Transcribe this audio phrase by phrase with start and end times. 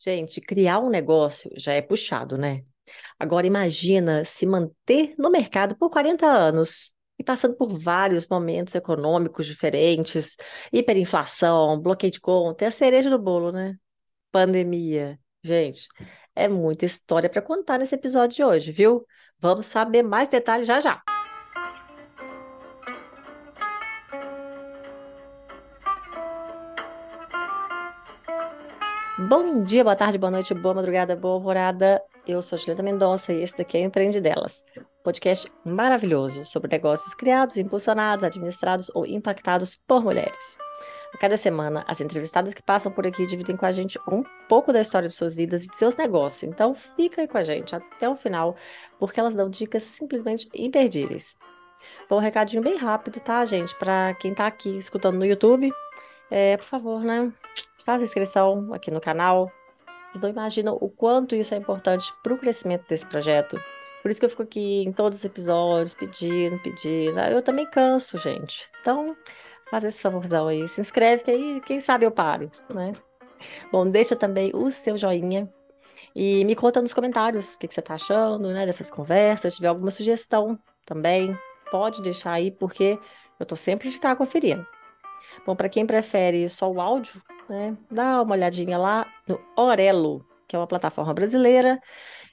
[0.00, 2.62] Gente, criar um negócio já é puxado, né?
[3.18, 9.46] Agora imagina se manter no mercado por 40 anos e passando por vários momentos econômicos
[9.46, 10.36] diferentes,
[10.72, 13.76] hiperinflação, bloqueio de conta, é a cereja do bolo, né?
[14.30, 15.18] Pandemia.
[15.42, 15.88] Gente,
[16.34, 19.04] é muita história para contar nesse episódio de hoje, viu?
[19.38, 21.02] Vamos saber mais detalhes já já.
[29.28, 32.02] Bom dia, boa tarde, boa noite, boa madrugada, boa alvorada.
[32.26, 34.64] Eu sou a Juliana Mendonça e esse daqui é o Empreende Delas,
[35.04, 40.56] podcast maravilhoso sobre negócios criados, impulsionados, administrados ou impactados por mulheres.
[41.14, 44.72] A cada semana, as entrevistadas que passam por aqui dividem com a gente um pouco
[44.72, 46.44] da história de suas vidas e de seus negócios.
[46.44, 48.56] Então, fica aí com a gente até o final,
[48.98, 51.38] porque elas dão dicas simplesmente imperdíveis.
[52.08, 53.74] Bom, um recadinho bem rápido, tá, gente?
[53.74, 55.70] Para quem tá aqui escutando no YouTube,
[56.30, 57.30] é, por favor, né?
[57.88, 59.50] Faz inscrição aqui no canal.
[60.10, 63.58] Vocês não imaginam o quanto isso é importante para o crescimento desse projeto.
[64.02, 67.18] Por isso que eu fico aqui em todos os episódios, pedindo, pedindo.
[67.18, 68.68] Eu também canso, gente.
[68.82, 69.16] Então,
[69.70, 70.68] faz esse favorzão aí.
[70.68, 72.92] Se inscreve que aí, quem sabe eu paro, né?
[73.72, 75.50] Bom, deixa também o seu joinha
[76.14, 79.54] e me conta nos comentários o que, que você está achando, né, dessas conversas.
[79.54, 81.34] Se tiver alguma sugestão também,
[81.70, 82.98] pode deixar aí, porque
[83.40, 84.66] eu estou sempre de cá conferindo.
[85.46, 90.54] Bom, para quem prefere só o áudio, né, dá uma olhadinha lá no Orelo, que
[90.54, 91.80] é uma plataforma brasileira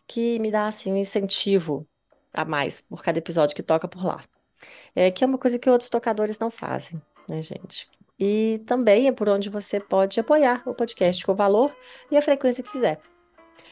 [0.08, 1.88] que me dá assim um incentivo
[2.34, 4.24] a mais por cada episódio que toca por lá.
[4.96, 7.88] É, que é uma coisa que outros tocadores não fazem, né, gente?
[8.20, 11.76] E também é por onde você pode apoiar o podcast com o valor
[12.10, 13.00] e a frequência que quiser.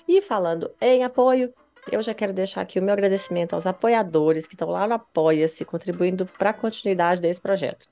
[0.08, 1.54] E falando em apoio,
[1.92, 5.66] eu já quero deixar aqui o meu agradecimento aos apoiadores que estão lá no Apoia-se,
[5.66, 7.88] contribuindo para a continuidade desse projeto.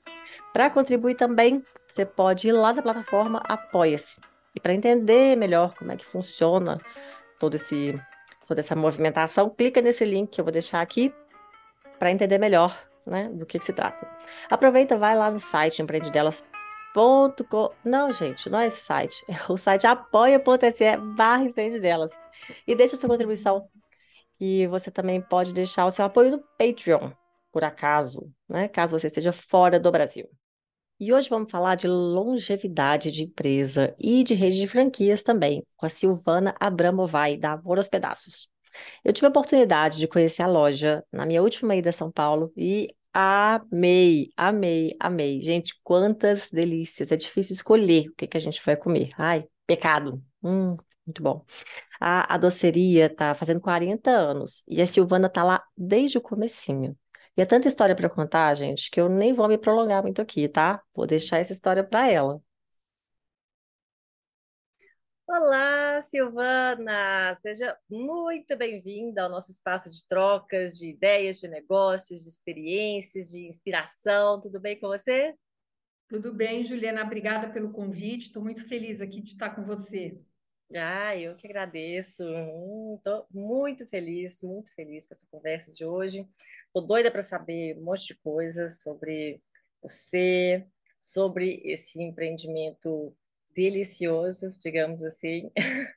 [0.52, 4.20] Para contribuir também, você pode ir lá na plataforma Apoia-se.
[4.54, 6.80] E para entender melhor como é que funciona
[7.38, 7.98] todo esse,
[8.46, 11.12] toda essa movimentação, clica nesse link que eu vou deixar aqui
[11.98, 14.08] para entender melhor né, do que, que, se trata.
[14.50, 17.70] Aproveita, vai lá no site empreendedelas.com.
[17.84, 19.24] Não, gente, não é esse site.
[19.28, 22.12] É o site apoia.se barra empreendedelas.
[22.66, 23.68] E deixa sua contribuição.
[24.44, 27.12] E você também pode deixar o seu apoio no Patreon,
[27.52, 28.66] por acaso, né?
[28.66, 30.28] Caso você esteja fora do Brasil.
[30.98, 35.86] E hoje vamos falar de longevidade de empresa e de rede de franquias também, com
[35.86, 38.48] a Silvana Abramovai, da Amor aos Pedaços.
[39.04, 42.52] Eu tive a oportunidade de conhecer a loja na minha última ida a São Paulo
[42.56, 45.40] e amei, amei, amei.
[45.40, 47.12] Gente, quantas delícias!
[47.12, 49.10] É difícil escolher o que, que a gente vai comer.
[49.16, 50.20] Ai, pecado.
[50.42, 50.76] Hum,
[51.06, 51.44] muito bom.
[52.00, 56.96] A, a doceria tá fazendo 40 anos e a Silvana tá lá desde o comecinho.
[57.36, 60.48] E é tanta história para contar, gente, que eu nem vou me prolongar muito aqui,
[60.48, 60.82] tá?
[60.94, 62.40] Vou deixar essa história para ela.
[65.26, 67.34] Olá, Silvana!
[67.34, 73.46] Seja muito bem-vinda ao nosso espaço de trocas de ideias, de negócios, de experiências, de
[73.46, 74.40] inspiração.
[74.40, 75.34] Tudo bem com você?
[76.08, 77.02] Tudo bem, Juliana.
[77.02, 78.26] Obrigada pelo convite.
[78.26, 80.20] Estou muito feliz aqui de estar com você.
[80.76, 82.24] Ah, eu que agradeço.
[82.96, 86.26] Estou muito feliz, muito feliz com essa conversa de hoje.
[86.66, 89.42] Estou doida para saber um monte de coisas sobre
[89.82, 90.66] você,
[91.00, 93.14] sobre esse empreendimento
[93.54, 95.50] delicioso, digamos assim.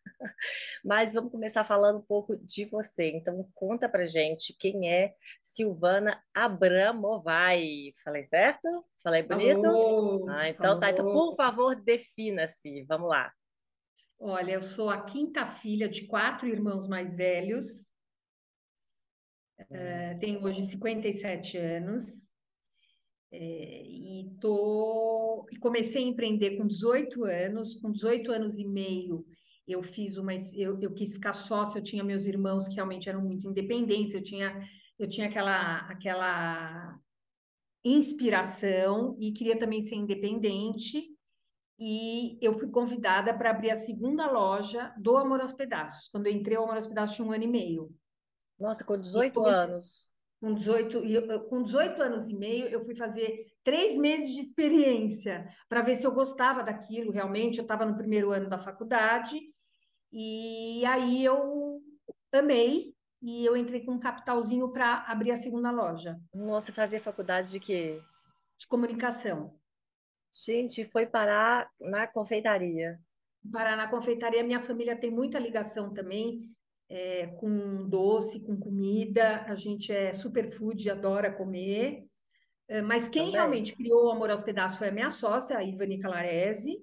[0.84, 3.12] Mas vamos começar falando um pouco de você.
[3.12, 7.92] Então, conta pra gente quem é Silvana Abramovai.
[8.04, 8.68] Falei certo?
[9.02, 9.62] Falei bonito?
[9.62, 10.80] Falou, ah, então falou.
[10.80, 10.90] tá.
[10.90, 12.84] Então, por favor, defina-se.
[12.84, 13.32] Vamos lá.
[14.20, 17.94] Olha, eu sou a quinta filha de quatro irmãos mais velhos.
[19.60, 22.30] Uh, tenho hoje 57 anos.
[23.32, 27.76] É, e tô, comecei a empreender com 18 anos.
[27.76, 29.26] Com 18 anos e meio,
[29.68, 30.34] eu fiz uma.
[30.54, 34.24] Eu, eu quis ficar sócia, eu tinha meus irmãos que realmente eram muito independentes, eu
[34.24, 36.98] tinha, eu tinha aquela, aquela
[37.84, 41.15] inspiração e queria também ser independente
[41.78, 46.08] e eu fui convidada para abrir a segunda loja do Amor aos Pedaços.
[46.10, 47.94] Quando eu entrei, o Amor aos Pedaços tinha um ano e meio.
[48.60, 50.12] Nossa, com 18 comecei, anos.
[50.40, 55.82] Com 18, com 18 anos e meio, eu fui fazer três meses de experiência para
[55.82, 57.58] ver se eu gostava daquilo realmente.
[57.58, 59.38] Eu estava no primeiro ano da faculdade
[60.12, 61.82] e aí eu
[62.34, 66.18] amei e eu entrei com um capitalzinho para abrir a segunda loja.
[66.34, 68.00] Nossa, fazia faculdade de quê?
[68.58, 69.58] De comunicação.
[70.46, 73.00] Gente, foi parar na confeitaria.
[73.52, 76.50] Parar na confeitaria, minha família tem muita ligação também
[76.90, 79.44] é, com doce, com comida.
[79.44, 82.06] A gente é superfood, adora comer.
[82.68, 83.36] É, mas quem também.
[83.36, 86.80] realmente criou o Amor aos Pedaços foi a minha sócia, a Ivani Calarese.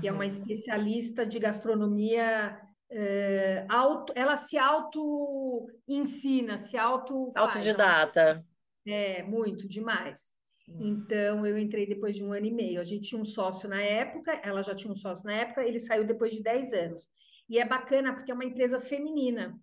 [0.00, 0.28] que é uma Uhum.
[0.28, 2.60] especialista de gastronomia.
[2.90, 8.44] eh, auto, ela se auto ensina, se auto Autodidata.
[8.86, 10.37] é muito demais.
[10.78, 12.80] Então, eu entrei depois de um ano e meio.
[12.80, 15.80] A gente tinha um sócio na época, ela já tinha um sócio na época, ele
[15.80, 17.08] saiu depois de 10 anos.
[17.48, 19.58] E é bacana porque é uma empresa feminina,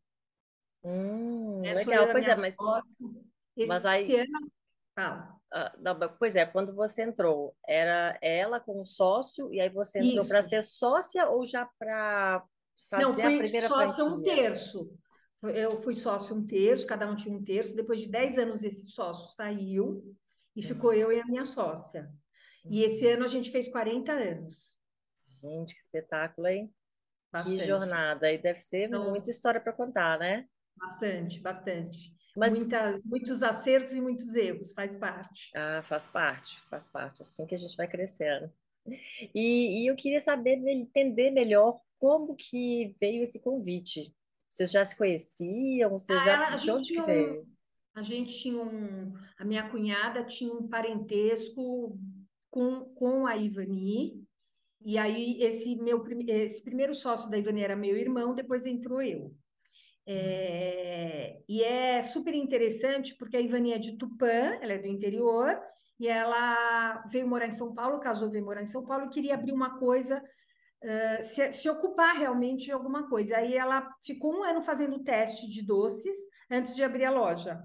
[0.84, 2.10] Hum, eu legal.
[2.10, 3.08] a Pois é, mas, sócia.
[3.64, 4.52] mas Esse aí, ano,
[4.96, 5.40] tá.
[5.52, 10.00] ah, não, pois é, quando você entrou, era ela com o sócio, e aí você
[10.00, 12.44] entrou para ser sócia ou já para
[12.96, 14.90] Não, fazer a fui primeira sócia um terço.
[15.44, 17.76] Eu fui sócio um terço, cada um tinha um terço.
[17.76, 20.16] Depois de 10 anos, esse sócio saiu
[20.56, 22.12] e ficou Hum, eu e a minha sócia.
[22.70, 23.14] E esse hum.
[23.14, 24.78] ano a gente fez 40 anos.
[25.42, 26.74] Gente, que espetáculo, hein?
[27.44, 27.60] Que Bastante.
[27.60, 28.32] jornada.
[28.32, 30.48] E deve ser muita Então, história para contar, né?
[30.76, 32.14] bastante, bastante.
[32.36, 35.52] Mas Muita, muitos acertos e muitos erros, faz parte.
[35.56, 38.52] ah, faz parte, faz parte, assim que a gente vai crescendo.
[39.34, 44.14] E, e eu queria saber, entender melhor como que veio esse convite.
[44.50, 45.92] Vocês já se conheciam?
[45.92, 47.48] Vocês Ah, já, de onde que veio?
[47.96, 51.98] A gente tinha um, a minha cunhada tinha um parentesco
[52.52, 54.22] com, com a Ivani,
[54.82, 59.34] e aí esse meu esse primeiro sócio da Ivani era meu irmão, depois entrou eu.
[60.06, 65.58] É, e é super interessante porque a Ivani é de Tupã, ela é do interior,
[66.00, 69.34] e ela veio morar em São Paulo, casou, veio morar em São Paulo e queria
[69.34, 70.22] abrir uma coisa,
[70.82, 73.38] eh, se, se ocupar realmente de alguma coisa.
[73.38, 76.18] Aí ela ficou um ano fazendo teste de doces
[76.52, 77.64] antes de abrir a loja.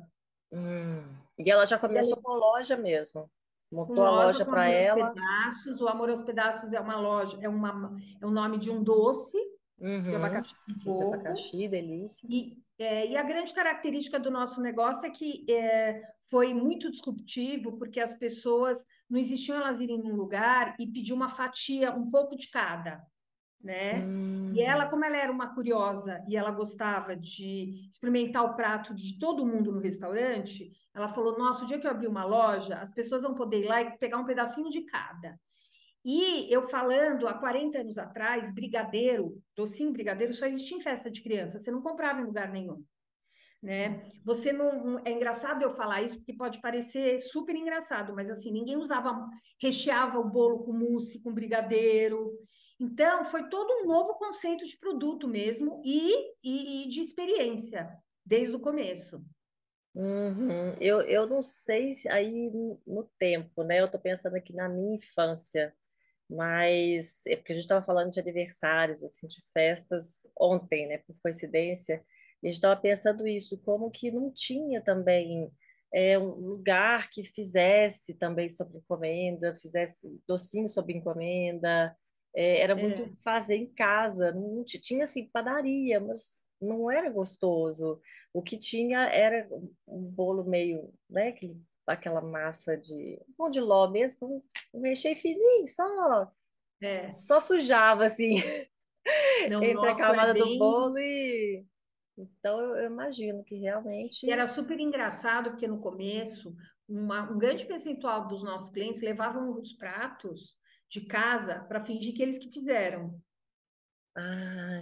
[0.52, 1.02] Hum.
[1.38, 3.30] E ela já E ela, começou com loja mesmo.
[3.70, 5.12] Montou a loja loja com para ela.
[5.12, 5.80] Pedaços.
[5.80, 9.38] O Amor aos Pedaços é uma loja, é uma, é o nome de um doce
[9.80, 10.16] de Uhum.
[10.16, 10.54] abacaxi
[10.84, 12.28] com De abacaxi, delícia.
[12.30, 17.78] E, é, e a grande característica do nosso negócio é que é, foi muito disruptivo,
[17.78, 22.36] porque as pessoas não existiam elas irem num lugar e pedir uma fatia, um pouco
[22.36, 23.02] de cada,
[23.62, 24.04] né?
[24.52, 29.18] E ela, como ela era uma curiosa e ela gostava de experimentar o prato de
[29.18, 32.92] todo mundo no restaurante, ela falou: Nossa, o dia que eu abrir uma loja, as
[32.92, 35.38] pessoas vão poder ir lá e pegar um pedacinho de cada.
[36.04, 41.22] E eu falando, há 40 anos atrás, brigadeiro, docinho brigadeiro, só existia em festa de
[41.22, 42.82] criança, você não comprava em lugar nenhum,
[43.62, 44.02] né?
[44.24, 48.78] Você não- é engraçado eu falar isso porque pode parecer super engraçado, mas assim, ninguém
[48.78, 49.28] usava,
[49.60, 52.32] recheava o bolo com mousse, com brigadeiro.
[52.80, 57.94] Então, foi todo um novo conceito de produto mesmo e, e, e de experiência,
[58.24, 59.22] desde o começo.
[59.94, 60.74] Uhum.
[60.80, 62.50] Eu, eu não sei se aí
[62.86, 63.80] no tempo, né?
[63.80, 65.74] Eu tô pensando aqui na minha infância.
[66.30, 71.20] Mas é porque a gente estava falando de aniversários, assim, de festas ontem, né, por
[71.20, 72.04] coincidência,
[72.40, 75.50] e a gente estava pensando isso, como que não tinha também
[75.92, 81.96] é, um lugar que fizesse também sobre encomenda, fizesse docinho sobre encomenda,
[82.34, 87.10] é, era muito É, fazer em casa, não ti- tinha assim padaria, mas não era
[87.10, 88.00] gostoso.
[88.32, 89.48] O que tinha era
[89.86, 95.66] um bolo meio, né, aquele- aquela massa de pão de ló mesmo, um recheio fininho,
[95.68, 96.30] só,
[96.80, 97.20] é.
[97.26, 98.36] só sujava assim
[99.44, 101.66] Não, entre a nosso é camada do bem bolo e
[102.16, 103.56] então eu, eu imagino que
[104.22, 106.54] E realmente era super engraçado, porque no começo,
[106.88, 110.56] uma- um grande percentual dos nossos clientes levavam os pratos
[110.90, 113.22] de casa para fingir que eles que fizeram.
[114.16, 114.80] ah,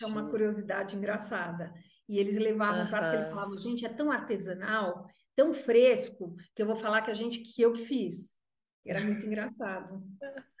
[0.00, 1.72] É uma gente, curiosidade engraçada.
[2.08, 3.30] E eles levavam que eles aham.
[3.30, 5.06] falavam, gente, é tão artesanal,
[5.36, 8.38] tão fresco, que eu vou falar que a gente que eu que fiz.
[8.84, 10.02] Era muito engraçado.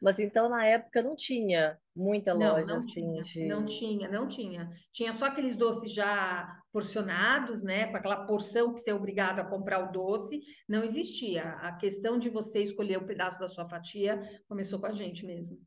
[0.00, 4.08] Mas então na época não tinha muita Não, loja não assim tinha, não de tinha,
[4.08, 4.70] não tinha.
[4.92, 7.86] Tinha só aqueles doces já porcionados, né?
[7.86, 10.40] Com aquela porção que você é obrigado a comprar o doce.
[10.68, 11.50] Não existia.
[11.54, 15.58] A questão de você escolher o pedaço da sua fatia começou com a gente mesmo.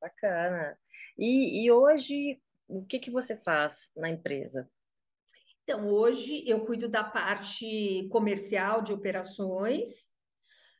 [0.00, 0.78] bacana.
[1.18, 4.68] E, e hoje o que que você faz na empresa?
[5.62, 10.12] Então, hoje eu cuido da parte comercial de operações,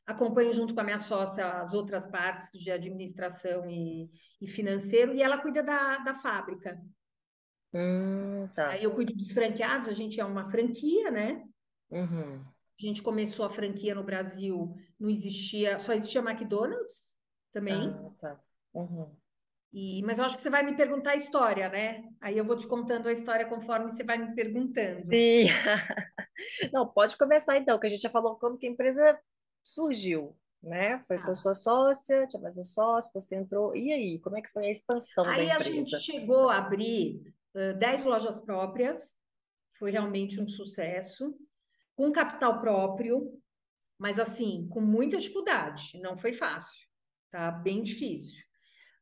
[0.07, 4.11] acompanho junto com a minha sócia as outras partes de administração e,
[4.41, 6.81] e financeiro, e ela cuida da, da fábrica.
[7.75, 8.79] Hum, Aí tá.
[8.79, 11.43] eu cuido dos franqueados, a gente é uma franquia, né?
[11.91, 12.45] Uhum.
[12.79, 17.91] A gente começou a franquia no Brasil, não existia, só existia McDonald's Ah, também.
[18.21, 18.41] tá.
[18.75, 19.17] Uhum.
[19.73, 22.05] E, mas eu acho que você vai me perguntar a história, né?
[22.21, 25.07] Aí eu vou te contando a história conforme você vai me perguntando.
[25.11, 25.47] Sim.
[26.73, 29.19] Não, pode começar então, que a gente já falou como que a empresa
[29.71, 30.99] surgiu, né?
[31.09, 31.35] Foi com a Tá.
[31.35, 33.75] sua sócia, tinha mais um sócio, você entrou.
[33.75, 35.99] E aí, como é que foi a expansão da Aí a gente empresa?
[35.99, 37.35] chegou a abrir
[37.79, 39.01] 10 lojas próprias,
[39.79, 41.35] foi realmente um sucesso,
[41.97, 43.41] com capital próprio,
[43.99, 46.87] mas assim, com muita dificuldade, não foi fácil.
[47.31, 48.45] tá bem difícil.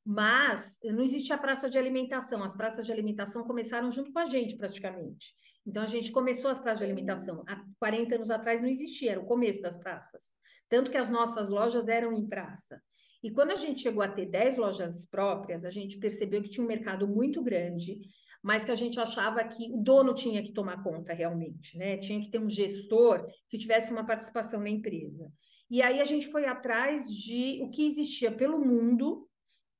[0.04, 4.56] Mas não existia praça de alimentação, as praças de alimentação começaram junto com a gente,
[4.56, 5.35] praticamente.
[5.66, 7.42] Então, a gente começou as praças de alimentação.
[7.47, 10.25] Há 40 anos atrás não existia, era o começo das praças.
[10.68, 12.80] Tanto que as nossas lojas eram em praça.
[13.23, 16.62] E quando a gente chegou a ter 10 lojas próprias, a gente percebeu que tinha
[16.62, 17.99] um mercado muito grande,
[18.42, 21.97] mas que a gente achava que o dono tinha que tomar conta realmente, né?
[21.97, 25.33] Tinha que ter um gestor que tivesse uma participação na empresa.
[25.71, 29.26] E aí a gente foi atrás de o que existia pelo mundo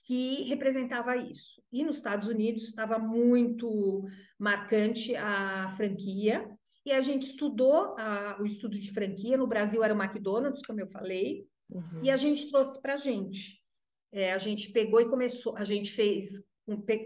[0.05, 1.63] que representava isso.
[1.73, 4.05] E nos Estados Unidos estava muito
[4.39, 6.49] marcante a franquia,
[6.87, 9.39] e a gente estudou a, o estudo de franquia.
[9.39, 12.01] No Brasil era o McDonald's, como eu falei, uhum.
[12.03, 13.63] e a gente trouxe para a gente.
[14.13, 16.43] É, a gente pegou e começou, a gente fez,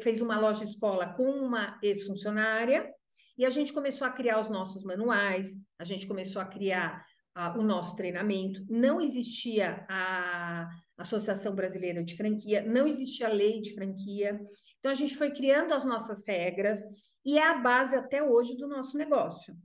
[0.02, 2.92] fez uma loja escola com uma ex-funcionária,
[3.38, 7.56] e a gente começou a criar os nossos manuais, a gente começou a criar a,
[7.56, 8.66] o nosso treinamento.
[8.68, 14.40] Não existia a Associação Brasileira de Franquia, não existia lei de franquia.
[14.80, 16.80] Então, a gente foi criando as nossas regras
[17.24, 19.56] e é a base até hoje do nosso negócio.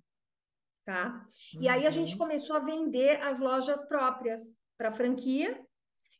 [0.86, 1.26] Tá?
[1.56, 1.62] Uhum.
[1.64, 2.20] E aí a gente uhum.
[2.20, 4.42] começou a vender as lojas próprias
[4.78, 5.60] para franquia,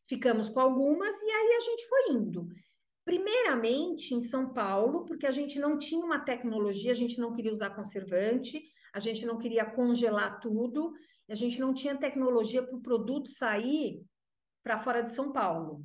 [0.08, 2.48] ficamos com algumas e aí a gente foi indo.
[3.04, 7.52] Primeiramente em São Paulo, porque a gente não tinha uma tecnologia, a gente não queria
[7.52, 8.60] usar conservante,
[8.92, 10.92] a gente não queria congelar tudo,
[11.28, 14.02] a gente não tinha tecnologia para o produto sair
[14.64, 15.84] para fora de São Paulo.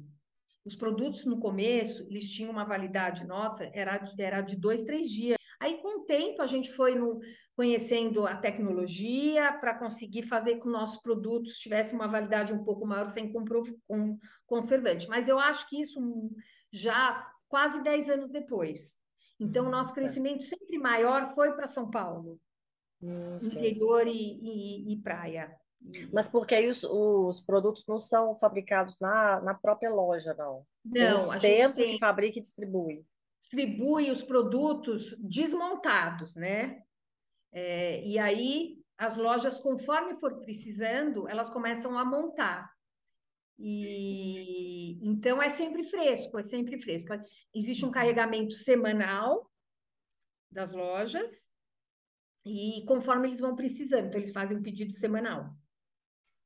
[0.65, 5.37] Os produtos no começo, eles tinham uma validade nossa, era, era de dois, três dias.
[5.59, 7.19] Aí, com o tempo, a gente foi no,
[7.55, 12.87] conhecendo a tecnologia para conseguir fazer com que nossos produtos tivessem uma validade um pouco
[12.87, 14.17] maior sem com
[14.47, 15.09] conservante.
[15.09, 15.99] Mas eu acho que isso
[16.71, 17.13] já
[17.49, 18.97] quase 10 anos depois.
[19.37, 22.39] Então, o nosso crescimento sempre maior foi para São Paulo,
[23.01, 25.53] hum, interior e, e, e praia.
[26.11, 30.65] Mas porque aí os, os produtos não são fabricados na, na própria loja, não?
[30.83, 31.93] Não, tem um centro tem...
[31.93, 33.05] que fabrica e distribui.
[33.39, 36.83] Distribui os produtos desmontados, né?
[37.51, 42.69] É, e aí as lojas, conforme for precisando, elas começam a montar.
[43.57, 47.13] E então é sempre fresco, é sempre fresco.
[47.53, 47.93] Existe um uhum.
[47.93, 49.49] carregamento semanal
[50.51, 51.49] das lojas
[52.45, 55.53] e conforme eles vão precisando, então eles fazem um pedido semanal.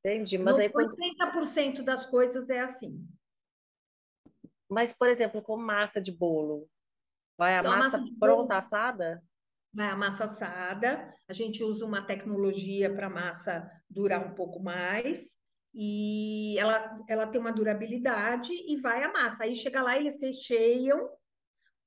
[0.05, 0.69] Entendi, mas no, aí...
[0.69, 3.07] 80% das coisas é assim.
[4.69, 6.67] Mas, por exemplo, com massa de bolo,
[7.37, 9.23] vai a então, massa, massa pronta bolo, assada?
[9.73, 14.59] Vai a massa assada, a gente usa uma tecnologia para a massa durar um pouco
[14.59, 15.35] mais,
[15.73, 19.43] e ela, ela tem uma durabilidade e vai a massa.
[19.43, 21.09] Aí chega lá, eles recheiam,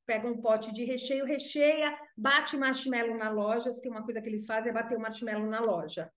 [0.05, 3.73] pega um pote de recheio, recheia, bate marshmallow na loja.
[3.73, 6.11] Se tem uma coisa que eles fazem é bater o marshmallow na loja.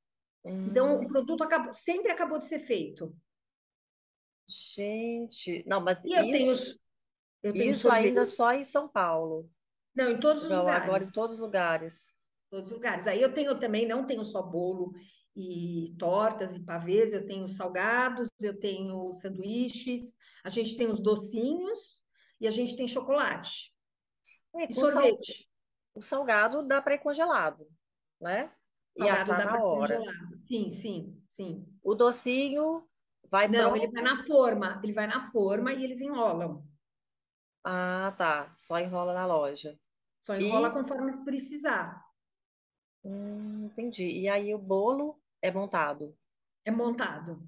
[0.45, 1.07] Então, o hum.
[1.07, 3.15] produto acabou, sempre acabou de ser feito.
[4.47, 6.79] Gente, não, mas e eu isso, tenho,
[7.43, 9.49] eu tenho isso ainda só em São Paulo.
[9.93, 10.83] Não, em todos os não, lugares.
[10.83, 12.13] Agora em todos os lugares.
[12.49, 13.05] Todos os lugares.
[13.05, 14.93] Aí eu tenho também, não tenho só bolo
[15.35, 22.03] e tortas e pavês, eu tenho salgados, eu tenho sanduíches, a gente tem os docinhos
[22.41, 23.73] e a gente tem chocolate.
[24.55, 25.47] É, e sorvete.
[25.93, 27.67] O salgado dá para ir congelado,
[28.19, 28.51] né?
[28.97, 29.99] E assar na hora.
[30.47, 31.65] Sim, sim, sim.
[31.83, 32.87] O docinho
[33.29, 36.63] vai Não, ele vai na forma, ele vai na forma e eles enrolam.
[37.63, 38.55] Ah, tá.
[38.57, 39.79] Só enrola na loja.
[40.21, 40.71] Só enrola e...
[40.71, 42.03] conforme precisar.
[43.03, 44.05] Hum, entendi.
[44.05, 46.17] E aí o bolo é montado?
[46.65, 47.41] É montado.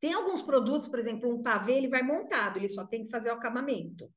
[0.00, 3.30] Tem alguns produtos, por exemplo, um pavê, ele vai montado, ele só tem que fazer
[3.30, 4.12] o acabamento.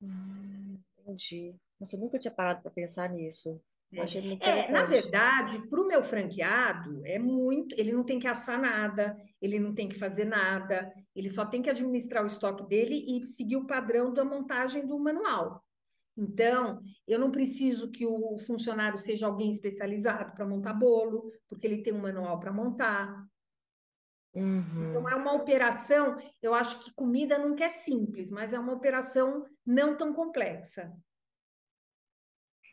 [0.00, 1.54] Hum, entendi.
[1.80, 3.60] Nossa, eu nunca tinha parado para pensar nisso.
[3.92, 7.74] Eu achei muito é, na verdade, para o meu franqueado, é muito.
[7.78, 11.60] Ele não tem que assar nada, ele não tem que fazer nada, ele só tem
[11.60, 15.62] que administrar o estoque dele e seguir o padrão da montagem do manual.
[16.16, 21.82] Então, eu não preciso que o funcionário seja alguém especializado para montar bolo, porque ele
[21.82, 23.26] tem um manual para montar.
[24.34, 24.90] Uhum.
[24.90, 26.16] Então, é uma operação.
[26.40, 30.90] Eu acho que comida nunca é simples, mas é uma operação não tão complexa.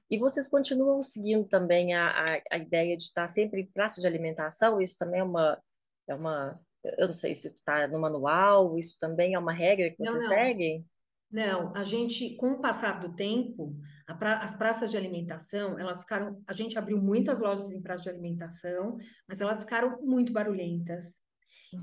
[0.09, 4.07] E vocês continuam seguindo também a, a, a ideia de estar sempre em praça de
[4.07, 4.81] alimentação?
[4.81, 5.61] Isso também é uma,
[6.07, 9.97] é uma eu não sei se está no manual, isso também é uma regra que
[9.97, 10.29] vocês não, não.
[10.29, 10.85] seguem?
[11.31, 13.75] Não, a gente, com o passar do tempo,
[14.17, 18.09] pra, as praças de alimentação, elas ficaram, a gente abriu muitas lojas em praça de
[18.09, 18.97] alimentação,
[19.27, 21.21] mas elas ficaram muito barulhentas.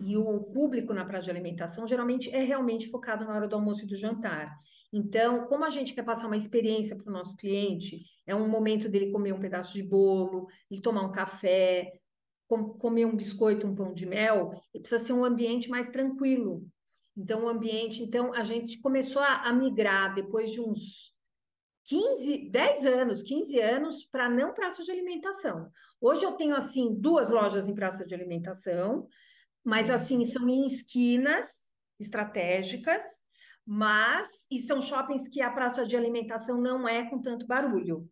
[0.04, 3.84] E o público na praça de alimentação geralmente é realmente focado na hora do almoço
[3.84, 4.58] e do jantar.
[4.92, 8.88] Então, como a gente quer passar uma experiência para o nosso cliente, é um momento
[8.88, 12.00] dele comer um pedaço de bolo, ele tomar um café,
[12.48, 16.66] com, comer um biscoito, um pão de mel, e precisa ser um ambiente mais tranquilo.
[17.16, 21.14] Então, o ambiente, então a gente começou a, a migrar depois de uns
[21.86, 25.70] 15, 10 anos, 15 anos para não praça de alimentação.
[26.00, 29.08] Hoje eu tenho assim duas lojas em praça de alimentação,
[29.64, 31.66] mas assim são em esquinas
[31.98, 33.02] estratégicas,
[33.66, 38.08] mas e são shoppings que a praça de alimentação não é com tanto barulho.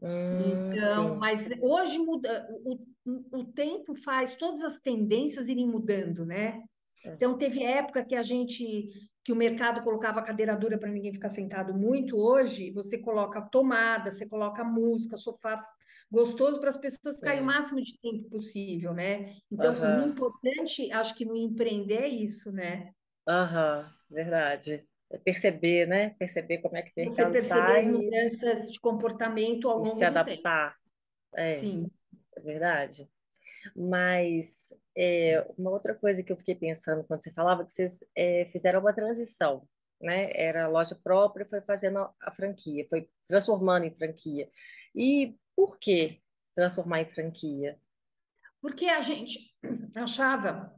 [0.00, 1.18] Hum, Então, sim.
[1.18, 6.62] mas hoje muda, o, o, o tempo faz todas as tendências irem mudando, né?
[7.04, 7.16] É.
[7.16, 8.90] Então, teve época que a gente,
[9.24, 12.16] que o mercado colocava cadeira dura para ninguém ficar sentado muito.
[12.18, 15.62] Hoje, você coloca tomada, você coloca música, sofá
[16.10, 17.46] gostoso para as pessoas ficarem o É.
[17.46, 19.36] máximo de tempo possível, né?
[19.50, 22.92] Então, o Aham, importante, acho que no empreender é isso, né?
[23.26, 24.86] aham, verdade.
[25.18, 26.10] Perceber, né?
[26.18, 29.86] Perceber como é que o Você mercado perceber as e, mudanças de comportamento ao e
[29.86, 30.48] se longo do tempo.
[30.48, 30.76] adaptar.
[31.34, 31.90] É, Sim,
[32.36, 33.08] é verdade.
[33.76, 38.46] Mas é, uma outra coisa que eu fiquei pensando quando você falava, que vocês é,
[38.46, 39.68] fizeram uma transição,
[40.00, 40.30] né?
[40.34, 44.50] Era loja própria, foi fazendo a franquia, foi transformando em franquia.
[44.94, 46.20] E por que
[46.54, 47.78] transformar em franquia?
[48.62, 49.52] porque a gente
[49.96, 50.72] achava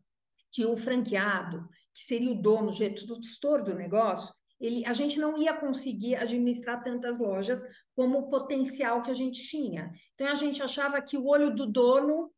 [0.50, 5.38] que o franqueado, que seria o dono, o gestor do negócio, ele, a gente não
[5.38, 7.62] ia conseguir administrar tantas lojas
[7.94, 9.92] como o potencial que a gente tinha.
[10.14, 12.32] Então, a gente achava que o olho do dono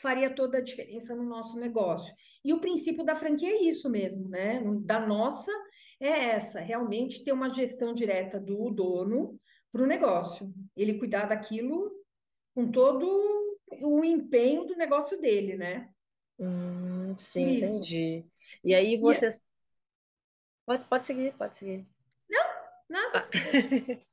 [0.00, 2.14] faria toda a diferença no nosso negócio.
[2.44, 4.62] E o princípio da franquia é isso mesmo, né?
[4.82, 5.50] Da nossa
[6.00, 9.38] é essa, realmente ter uma gestão direta do dono
[9.72, 10.52] para o negócio.
[10.76, 11.90] Ele cuidar daquilo
[12.54, 15.90] com todo o empenho do negócio dele, né?
[16.38, 17.64] Hum, sim, isso.
[17.64, 18.24] entendi.
[18.64, 19.40] E aí é- vocês.
[20.66, 21.86] Pode, pode seguir, pode seguir.
[22.88, 23.28] nada, Ah.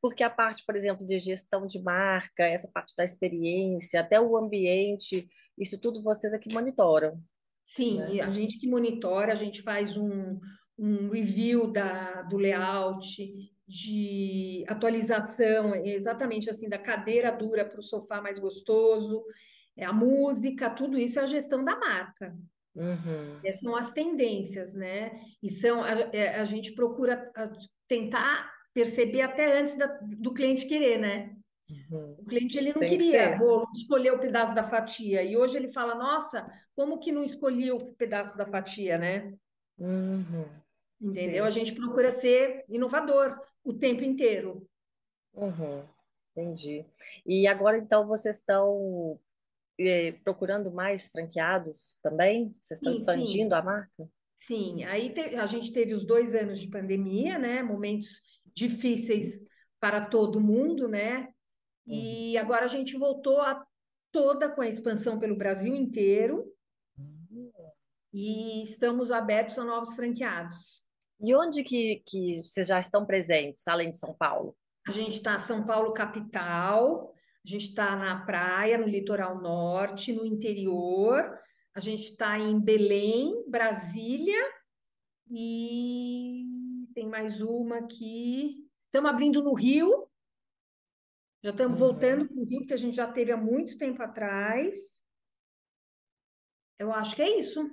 [0.00, 4.36] Porque a parte, por exemplo, de gestão de marca, essa parte da experiência, até o
[4.36, 5.28] ambiente,
[5.58, 7.22] isso tudo vocês é que monitoram,
[7.62, 8.20] sim, né?
[8.20, 10.40] a gente que monitora, a gente faz um,
[10.78, 13.06] um review da, do layout,
[13.66, 19.24] de atualização, exatamente assim, da cadeira dura para o sofá mais gostoso,
[19.76, 22.36] é, a música, tudo isso é a gestão da marca.
[22.74, 25.12] Uhum, Essas são as tendências, né?
[25.42, 27.50] E são, a, é, a gente procura a,
[27.86, 31.36] tentar perceber até antes da- do cliente querer, né?
[31.70, 32.16] uhum.
[32.18, 33.38] O cliente ele não Tem que queria ser.
[33.38, 35.22] bolo, escolher o pedaço da fatia.
[35.22, 39.34] E hoje ele fala, nossa, como que não escolhi o pedaço da fatia, né?
[39.78, 40.46] Uhum,
[41.00, 41.44] Entendeu?
[41.44, 41.58] A sim.
[41.58, 44.66] gente procura ser inovador o tempo inteiro.
[45.34, 45.84] Uhum,
[46.34, 46.84] entendi.
[47.26, 49.18] E agora, então, vocês estão
[49.78, 52.54] eh, procurando mais franqueados também?
[52.60, 54.08] Vocês estão Sim, expandindo sim, a marca?
[54.40, 54.84] sim.
[54.84, 57.62] Aí te- a gente teve os dois anos de pandemia, né?
[57.62, 58.20] Momentos
[58.54, 59.40] difíceis
[59.80, 61.28] para todo mundo, né?
[61.86, 61.94] Uhum.
[61.94, 63.64] E agora a gente voltou a
[64.10, 66.44] toda com a expansão pelo Brasil inteiro
[68.12, 70.84] e estamos abertos a novos franqueados.
[71.20, 74.56] E onde que, que vocês já estão presentes, além de São Paulo?
[74.86, 77.13] A gente está em São Paulo capital,
[77.44, 81.38] a gente está na praia, no litoral norte, no interior,
[81.74, 84.40] a gente está em Belém, Brasília
[85.30, 86.44] e
[86.94, 88.66] tem mais uma aqui.
[88.86, 90.08] Estamos abrindo no Rio,
[91.42, 92.28] já estamos voltando Uhum.
[92.28, 95.02] para o Rio, que a gente já teve há muito tempo atrás.
[96.78, 97.68] Eu acho que é isso.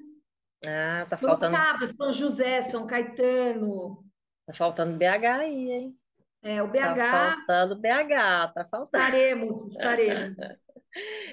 [0.66, 4.06] Ah, tá faltando, Sorocaba, São José, São Caetano,
[4.46, 6.01] tá faltando BH aí, hein?
[6.44, 9.06] É, o Tá BH, faltando BH, tá faltando.
[9.08, 10.38] estaremos, estaremos.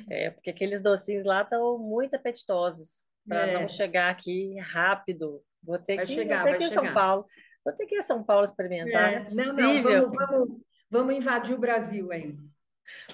[0.08, 5.42] É, porque aqueles docinhos lá estão muito apetitosos para não É, chegar aqui rápido.
[5.62, 6.92] Vou ter vai que, vou chegar, ter vai que ir São.
[6.92, 7.26] Paulo.
[7.64, 10.62] Vou ter que ir a São Paulo experimentar, não é É, não, não, vamos, vamos,
[10.90, 12.38] vamos invadir o Brasil aí.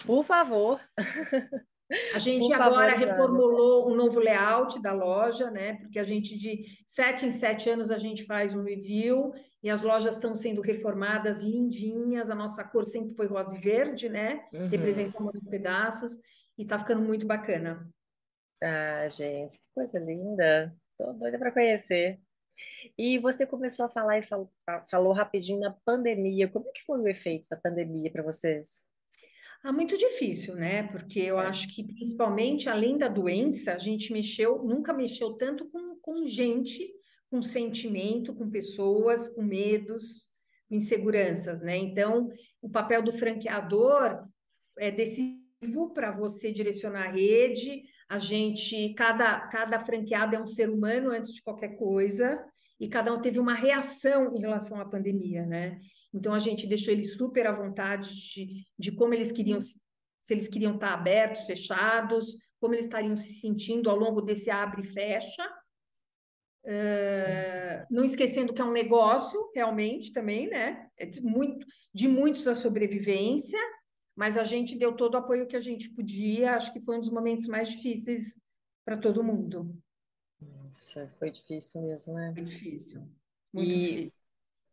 [0.04, 0.80] Por favor,
[2.14, 5.75] A gente favor, agora reformulou um novo layout da loja, né?
[5.75, 9.83] Porque a gente, de sete em sete anos, a gente faz um review e as
[9.83, 12.31] lojas estão sendo reformadas, lindinhas.
[12.31, 14.47] A nossa cor sempre foi rosa e verde, né?
[14.53, 14.68] Uhum.
[14.68, 16.18] Representa amor nos pedaços
[16.57, 17.87] e tá ficando muito bacana.
[18.62, 20.75] Ah, gente, que coisa linda.
[20.97, 22.18] Tô doida para conhecer.
[22.97, 24.51] E você começou a falar e falou,
[24.90, 26.49] falou rapidinho na pandemia.
[26.49, 28.85] Como é que foi o efeito da pandemia para vocês?
[29.64, 30.83] Ah, muito difícil, né?
[30.88, 31.46] Porque eu É.
[31.46, 36.87] acho que, principalmente, além da doença, a gente mexeu, nunca mexeu tanto com, com gente,
[37.31, 40.31] com sentimento, com pessoas, com medos,
[40.68, 41.79] com inseguranças, né?
[41.79, 42.29] Então,
[42.61, 44.24] o papel do franqueador
[44.79, 47.85] é decisivo para você direcionar a rede.
[48.11, 52.44] A gente, cada, cada franqueado é um ser humano antes de qualquer coisa,
[52.79, 55.79] e cada um teve uma reação em relação à pandemia, né?
[56.14, 59.77] Então a gente deixou eles super à vontade de, de como eles queriam, se
[60.31, 64.87] eles queriam estar abertos, fechados, como eles estariam se sentindo ao longo desse abre e
[64.87, 65.44] fecha.
[66.64, 70.88] Uh, não esquecendo que é um negócio, realmente, também, né?
[70.96, 73.59] É de, muito, de muitos a sobrevivência,
[74.16, 76.55] mas a gente deu todo o apoio que a gente podia.
[76.55, 78.40] Acho que foi um dos momentos mais difíceis
[78.85, 79.77] para todo mundo.
[80.40, 82.33] Nossa, foi difícil mesmo, né?
[82.33, 83.03] Foi difícil,
[83.53, 84.23] muito e, difícil.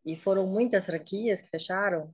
[0.05, 2.13] E foram muitas franquias que fecharam?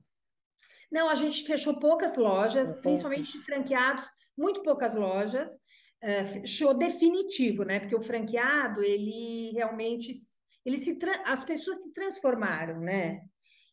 [0.90, 5.50] Não, a gente fechou poucas lojas, principalmente de franqueados, muito poucas lojas.
[6.02, 7.80] Uh, fechou definitivo, né?
[7.80, 10.12] Porque o franqueado, ele realmente,
[10.64, 13.20] ele se as pessoas se transformaram, né?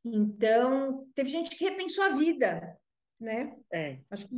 [0.03, 2.77] Então, teve gente que repensou a vida,
[3.19, 3.55] né?
[3.71, 3.99] É.
[4.09, 4.35] Acho que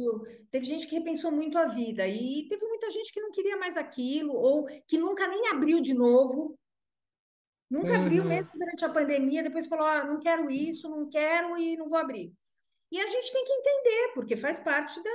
[0.51, 3.75] teve gente que repensou muito a vida e teve muita gente que não queria mais
[3.75, 6.57] aquilo ou que nunca nem abriu de novo.
[7.69, 8.01] Nunca uhum.
[8.01, 11.89] abriu mesmo durante a pandemia, depois falou: ah, não quero isso, não quero e não
[11.89, 12.33] vou abrir.
[12.91, 15.11] E a gente tem que entender, porque faz parte da,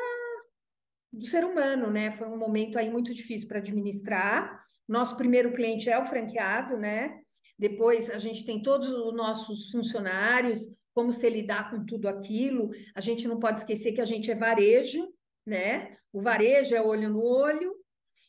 [1.12, 2.12] do ser humano, né?
[2.12, 4.62] Foi um momento aí muito difícil para administrar.
[4.87, 7.21] Nosso primeiro cliente é o franqueado, né?
[7.59, 12.71] Depois a gente tem todos os nossos funcionários, como se lidar com tudo aquilo.
[12.95, 15.09] A gente não pode esquecer que a gente é varejo,
[15.47, 15.97] né?
[16.12, 17.75] O varejo é olho no olho,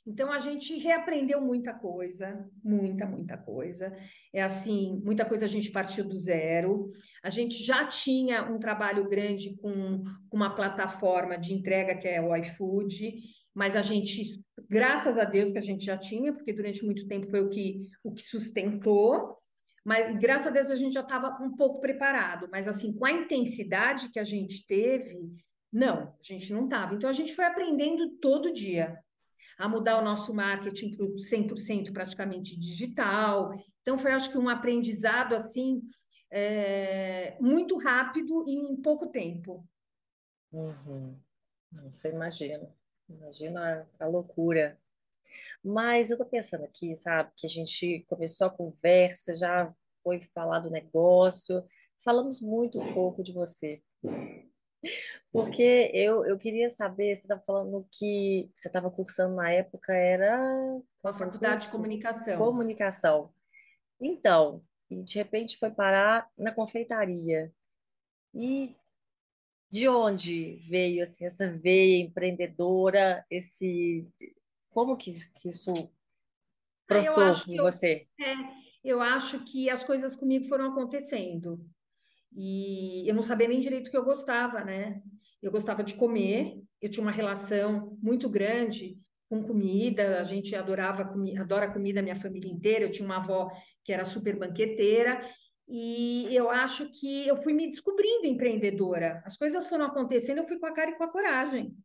[0.06, 3.96] então a gente reaprendeu muita coisa, muita, muita coisa.
[4.34, 6.92] É assim, muita coisa a gente partiu do zero.
[7.24, 12.36] A gente já tinha um trabalho grande com uma plataforma de entrega que é o
[12.36, 13.18] iFood,
[13.56, 17.30] mas a gente, graças a Deus que a gente já tinha, porque durante muito tempo
[17.30, 19.38] foi o que, o que sustentou.
[19.86, 23.12] Mas graças a Deus a gente já estava um pouco preparado, mas assim, com a
[23.12, 25.30] intensidade que a gente teve,
[25.72, 26.94] não, a gente não estava.
[26.94, 28.98] Então a gente foi aprendendo todo dia
[29.58, 33.54] a mudar o nosso marketing para 100% praticamente digital.
[33.82, 35.82] Então, foi, acho que, um aprendizado, assim,
[36.32, 39.68] é, muito rápido em pouco tempo.
[40.52, 41.18] Uhum.
[41.84, 42.70] Você imagina,
[43.10, 44.80] imagina a, a loucura.
[45.63, 50.60] Mas eu tô pensando aqui, sabe, que a gente começou a conversa, já foi falar
[50.60, 51.63] do negócio,
[52.04, 53.82] falamos muito pouco de você.
[55.32, 60.39] Porque eu, eu queria saber, você estava falando que você estava cursando na época, era
[61.04, 62.38] uma faculdade de comunicação.
[62.38, 63.34] Comunicação.
[64.00, 67.52] Então, e de repente foi parar na confeitaria.
[68.34, 68.76] E
[69.72, 74.08] de onde veio assim essa veia empreendedora, esse
[74.69, 75.72] como que, que isso
[76.88, 78.08] brotou ah, em você?
[78.17, 78.36] Eu, é,
[78.84, 81.60] eu acho que as coisas comigo foram acontecendo.
[82.36, 85.02] E eu não sabia nem direito o que eu gostava, né?
[85.41, 88.98] Eu gostava de comer, eu tinha uma relação muito grande
[89.30, 92.86] com comida, a gente adorava adora comida, minha família inteira.
[92.86, 93.52] Eu tinha uma avó
[93.84, 95.22] que era super banqueteira,
[95.67, 99.22] e eu acho que eu fui me descobrindo empreendedora.
[99.26, 101.76] As coisas foram acontecendo, eu fui com a cara e com a coragem.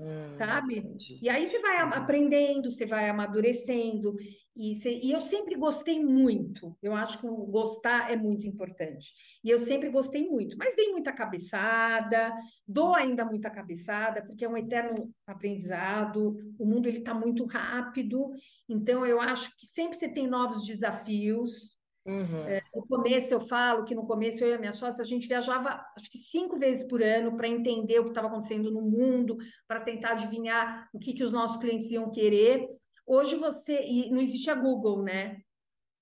[0.00, 0.78] Hum, sabe?
[0.78, 1.18] Entendi.
[1.20, 4.16] E aí você vai aprendendo, você vai amadurecendo.
[4.56, 6.76] E, você, e eu sempre gostei muito.
[6.82, 9.12] Eu acho que o gostar é muito importante.
[9.44, 12.32] E eu sempre gostei muito, mas dei muita cabeçada,
[12.66, 16.36] dou ainda muita cabeçada, porque é um eterno aprendizado.
[16.58, 18.30] O mundo ele está muito rápido.
[18.68, 21.78] Então eu acho que sempre você tem novos desafios.
[22.06, 22.44] Uhum.
[22.48, 25.26] É, no começo eu falo que no começo eu e a minha sócia a gente
[25.26, 29.36] viajava acho que cinco vezes por ano para entender o que estava acontecendo no mundo,
[29.66, 32.68] para tentar adivinhar o que, que os nossos clientes iam querer.
[33.06, 35.38] Hoje você e não existe a Google, né?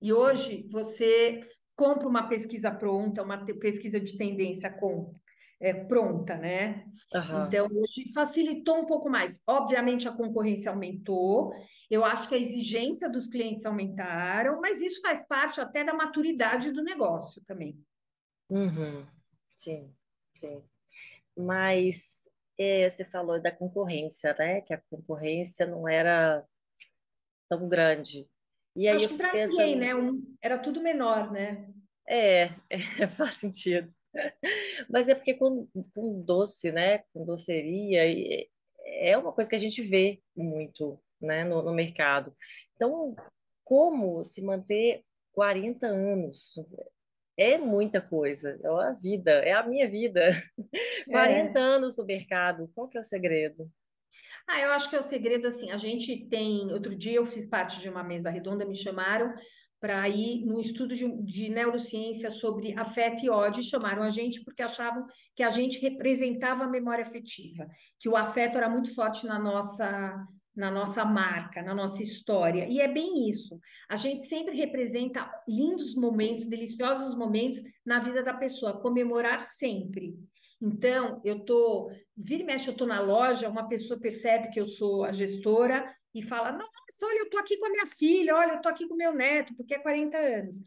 [0.01, 1.41] E hoje você
[1.75, 5.15] compra uma pesquisa pronta, uma pesquisa de tendência com
[5.59, 6.85] é, pronta, né?
[7.13, 7.45] Uhum.
[7.45, 9.41] Então, hoje facilitou um pouco mais.
[9.45, 11.53] Obviamente, a concorrência aumentou,
[11.89, 16.71] eu acho que a exigência dos clientes aumentaram, mas isso faz parte até da maturidade
[16.71, 17.77] do negócio também.
[18.49, 19.05] Uhum.
[19.51, 19.93] Sim,
[20.33, 20.63] sim.
[21.35, 24.61] Mas é, você falou da concorrência, né?
[24.61, 26.45] Que a concorrência não era
[27.49, 28.29] tão grande.
[28.75, 29.57] E aí acho que para pensando...
[29.57, 29.95] ninguém, né?
[29.95, 31.69] Um, era tudo menor, né?
[32.07, 33.89] É, é, faz sentido.
[34.89, 36.99] Mas é porque com, com doce, né?
[37.13, 38.01] Com doceria,
[38.85, 41.43] é uma coisa que a gente vê muito, né?
[41.43, 42.35] No, no mercado.
[42.75, 43.15] Então,
[43.63, 45.03] como se manter
[45.33, 46.55] 40 anos?
[47.37, 50.35] É muita coisa, é a vida, é a minha vida.
[51.09, 51.61] 40 é.
[51.61, 53.71] anos no mercado, qual que é o segredo?
[54.45, 56.73] Ah, eu acho que é o segredo, assim, a gente tem...
[56.73, 59.33] Outro dia eu fiz parte de uma mesa redonda, me chamaram
[59.79, 64.61] para ir no estudo de, de, neurociência sobre afeto e ódio, chamaram a gente porque
[64.61, 67.65] achavam que a gente representava a memória afetiva,
[67.99, 72.67] que o afeto era muito forte na nossa na nossa marca, na nossa história.
[72.67, 73.57] E é bem isso.
[73.87, 80.15] A gente sempre representa lindos momentos, deliciosos momentos na vida da pessoa, comemorar sempre.
[80.61, 84.65] Então, eu tô, vira e mexe, eu tô na loja, uma pessoa percebe que eu
[84.65, 88.51] sou a gestora, e fala: Nossa, olha, eu estou aqui com a minha filha, olha,
[88.51, 90.57] eu estou aqui com meu neto, porque é 40 anos.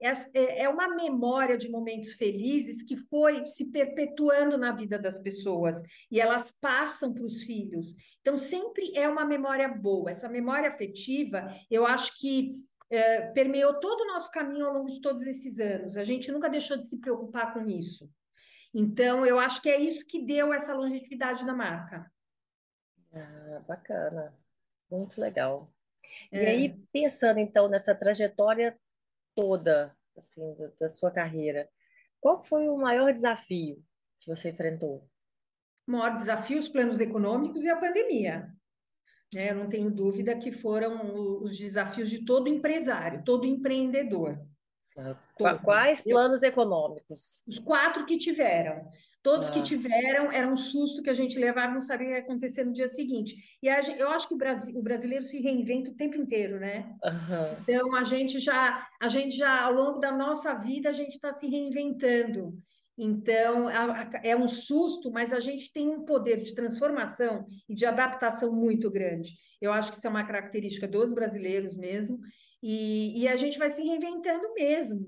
[0.00, 5.16] É, é, é uma memória de momentos felizes que foi se perpetuando na vida das
[5.16, 7.94] pessoas e elas passam para os filhos.
[8.20, 10.10] Então, sempre é uma memória boa.
[10.10, 12.50] Essa memória afetiva, eu acho que
[12.90, 15.96] é, permeou todo o nosso caminho ao longo de todos esses anos.
[15.96, 18.10] A gente nunca deixou de se preocupar com isso.
[18.74, 22.10] Então, eu acho que é isso que deu essa longevidade da marca.
[23.14, 24.34] Ah, bacana,
[24.98, 25.72] muito legal.
[26.30, 26.76] E aí, é.
[26.92, 28.78] pensando então nessa trajetória
[29.34, 31.68] toda, assim, da, da sua carreira,
[32.20, 33.82] qual foi o maior desafio
[34.20, 35.08] que você enfrentou?
[35.86, 38.52] O maior desafio, os planos econômicos e a pandemia.
[39.34, 44.38] É, eu não tenho dúvida que foram os desafios de todo empresário, todo empreendedor.
[45.62, 47.42] Quais planos econômicos?
[47.46, 48.88] Os quatro que tiveram.
[49.22, 49.52] Todos ah.
[49.52, 52.64] que tiveram, era um susto que a gente levava, não sabia o que ia acontecer
[52.64, 53.36] no dia seguinte.
[53.62, 56.92] E a, eu acho que o, Brasil, o, brasileiro se reinventa o tempo inteiro, né?
[57.04, 57.56] Uhum.
[57.62, 61.32] Então, a gente já, a gente já, ao longo da nossa vida, a gente está
[61.32, 62.52] se reinventando.
[62.98, 67.74] Então, a, a, é um susto, mas a gente tem um poder de transformação e
[67.74, 69.34] de adaptação muito grande.
[69.60, 72.18] Eu acho que isso é uma característica dos brasileiros mesmo,
[72.62, 75.06] e, e a gente vai se reinventando mesmo,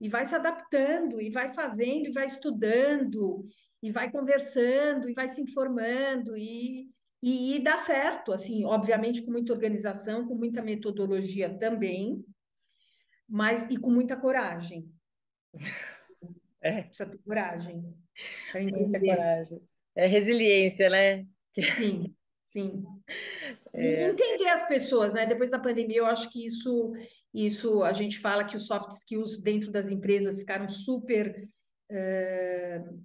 [0.00, 3.48] e vai se adaptando, e vai fazendo, e vai estudando,
[3.82, 6.90] e vai conversando, e vai se informando, e,
[7.22, 12.22] e, e dá certo, assim, obviamente com muita organização, com muita metodologia também,
[13.28, 14.90] mas e com muita coragem.
[16.60, 16.82] É.
[16.84, 17.94] Precisa ter coragem.
[18.54, 19.62] Muita coragem.
[19.94, 21.26] É resiliência, né?
[21.78, 22.14] Sim,
[22.56, 22.82] sim.
[23.74, 24.08] É.
[24.08, 25.26] Entender as pessoas, né?
[25.26, 26.92] Depois da pandemia, eu acho que isso,
[27.34, 31.46] isso a gente fala que os soft skills dentro das empresas ficaram super
[31.92, 33.04] uh,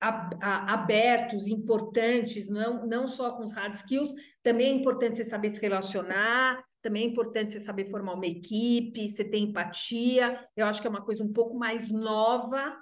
[0.00, 5.60] abertos, importantes, não, não só com os hard skills, também é importante você saber se
[5.60, 10.44] relacionar, também é importante você saber formar uma equipe, você ter empatia.
[10.56, 12.76] Eu acho que é uma coisa um pouco mais nova,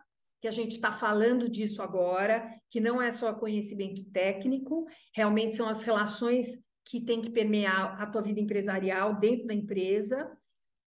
[0.46, 5.68] que a gente está falando disso agora, que não é só conhecimento técnico, realmente são
[5.68, 10.30] as relações que tem que permear a tua vida empresarial dentro da empresa.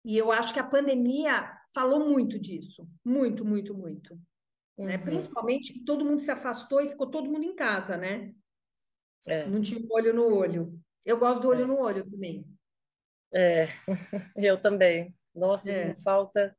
[0.05, 4.15] E eu acho que a pandemia falou muito disso, muito, muito, muito.
[4.15, 4.21] Né?
[4.79, 4.87] Uhum.
[4.87, 4.99] Né?
[4.99, 8.33] Principalmente que todo mundo se afastou e ficou todo mundo em casa, né?
[9.27, 9.45] É.
[9.45, 10.81] Não tinha olho no olho.
[11.05, 11.67] Eu gosto do olho é.
[11.67, 12.47] no olho também.
[13.35, 13.67] É,
[14.37, 15.13] eu também.
[15.35, 15.95] Nossa, é.
[15.95, 16.57] que falta.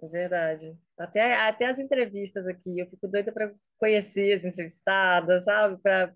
[0.00, 0.78] É verdade.
[0.96, 5.80] Até, até as entrevistas aqui, eu fico doida para conhecer as entrevistadas, sabe?
[5.82, 6.14] Para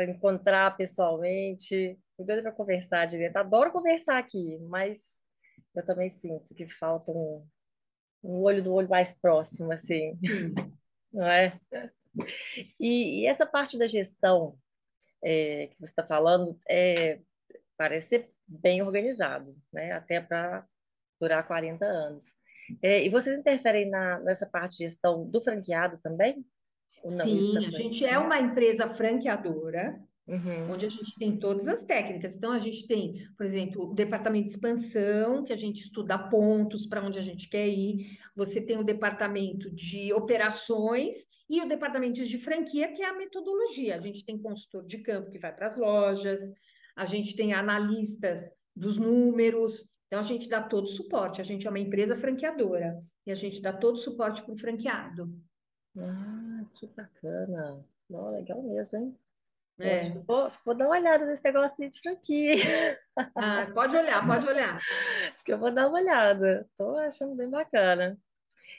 [0.00, 1.98] encontrar pessoalmente.
[2.10, 3.36] Fico doida para conversar direto.
[3.36, 5.22] Adoro conversar aqui, mas
[5.74, 7.46] eu também sinto que falta um,
[8.24, 10.18] um olho do olho mais próximo, assim.
[11.12, 11.58] Não é?
[12.80, 14.58] E, e essa parte da gestão
[15.22, 17.20] é, que você está falando é,
[17.76, 19.92] parece ser bem organizado, né?
[19.92, 20.66] Até para
[21.20, 22.34] durar 40 anos.
[22.82, 26.44] É, e vocês interferem na, nessa parte de gestão do franqueado também?
[27.04, 30.70] Não, Sim, a gente é uma empresa franqueadora, Uhum.
[30.70, 32.36] onde a gente tem todas as técnicas.
[32.36, 36.86] Então, a gente tem, por exemplo, o departamento de expansão, que a gente estuda pontos
[36.86, 38.18] para onde a gente quer ir.
[38.36, 43.96] Você tem o departamento de operações e o departamento de franquia, que é a metodologia.
[43.96, 46.40] A gente tem consultor de campo que vai para as lojas,
[46.94, 48.40] a gente tem analistas
[48.74, 51.40] dos números, então a gente dá todo o suporte.
[51.40, 54.58] A gente é uma empresa franqueadora e a gente dá todo o suporte para o
[54.58, 55.34] franqueado.
[55.96, 57.82] Ah, que bacana.
[58.10, 59.18] Não, legal mesmo, hein?
[59.78, 60.10] É.
[60.10, 62.98] Vou, vou, dar uma olhada nesse negócio de franquia.
[63.34, 64.78] Ah, pode olhar, pode olhar.
[65.32, 66.68] Acho que eu vou dar uma olhada.
[66.70, 68.18] Estou achando bem bacana.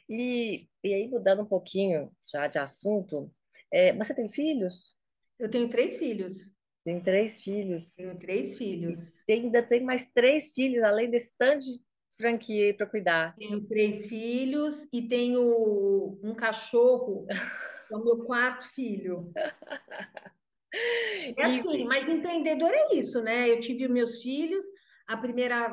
[0.07, 3.33] E, e aí, mudando um pouquinho já de assunto,
[3.71, 4.95] é, você tem filhos?
[5.39, 6.53] Eu tenho três filhos.
[6.83, 7.95] Tem três filhos.
[7.95, 9.23] Tenho três filhos.
[9.27, 11.79] E ainda tem mais três filhos, além desse tanto de
[12.17, 13.35] franquia para cuidar.
[13.37, 17.25] Tenho três filhos e tenho um cachorro,
[17.87, 19.31] que é o meu quarto filho.
[21.37, 23.47] É assim, mas empreendedor é isso, né?
[23.47, 24.65] Eu tive meus filhos,
[25.05, 25.65] a primeira,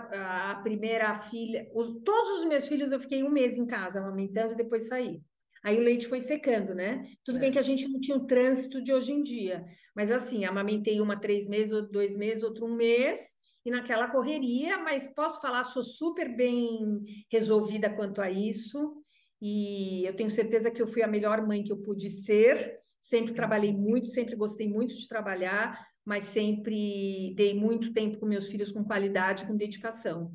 [0.51, 4.53] a primeira filha, os, todos os meus filhos eu fiquei um mês em casa amamentando
[4.53, 5.23] e depois saí.
[5.63, 7.05] Aí o leite foi secando, né?
[7.25, 7.41] Tudo é.
[7.41, 11.01] bem que a gente não tinha o trânsito de hoje em dia, mas assim, amamentei
[11.01, 13.21] uma três meses, outro dois meses, outro um mês,
[13.65, 19.03] e naquela correria, mas posso falar, sou super bem resolvida quanto a isso,
[19.41, 22.79] e eu tenho certeza que eu fui a melhor mãe que eu pude ser.
[23.01, 28.49] Sempre trabalhei muito, sempre gostei muito de trabalhar, mas sempre dei muito tempo com meus
[28.49, 30.31] filhos com qualidade, com dedicação.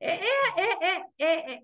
[0.00, 1.62] É, é, é, é,